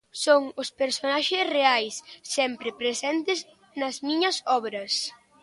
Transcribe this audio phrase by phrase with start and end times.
[0.23, 1.95] Son os personaxes reais
[2.35, 3.39] sempre presentes
[3.79, 4.93] nas miñas obras.